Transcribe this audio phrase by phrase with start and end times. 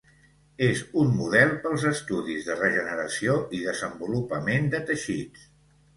[0.67, 5.45] És un model pels estudis de regeneració i desenvolupament de teixits.